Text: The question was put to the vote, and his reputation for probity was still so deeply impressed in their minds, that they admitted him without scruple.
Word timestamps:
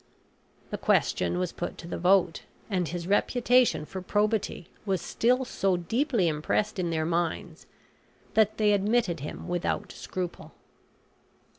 The 0.71 0.79
question 0.79 1.37
was 1.37 1.51
put 1.51 1.77
to 1.77 1.87
the 1.87 1.99
vote, 1.99 2.41
and 2.71 2.87
his 2.87 3.05
reputation 3.05 3.85
for 3.85 4.01
probity 4.01 4.67
was 4.83 4.99
still 4.99 5.45
so 5.45 5.77
deeply 5.77 6.27
impressed 6.27 6.79
in 6.79 6.89
their 6.89 7.05
minds, 7.05 7.67
that 8.33 8.57
they 8.57 8.73
admitted 8.73 9.19
him 9.19 9.47
without 9.47 9.91
scruple. 9.91 10.53